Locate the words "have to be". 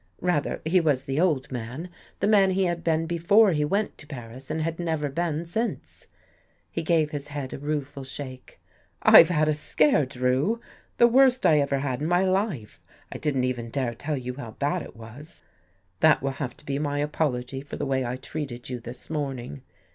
16.31-16.79